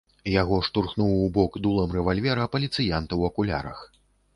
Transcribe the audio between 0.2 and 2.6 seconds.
Яго штурхнуў у бок дулам рэвальвера